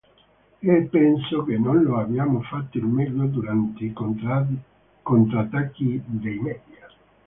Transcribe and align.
E 0.63 0.81
penso 0.89 1.43
che 1.43 1.59
non 1.59 1.83
lo 1.83 1.97
abbiamo 1.99 2.41
fatto 2.41 2.79
al 2.79 2.85
meglio 2.87 3.25
durante 3.27 3.83
i 3.83 3.93
contrattacchi 5.03 6.01
dei 6.07 6.39
media" 6.39 6.89